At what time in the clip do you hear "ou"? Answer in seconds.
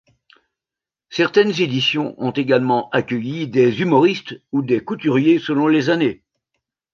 4.51-4.63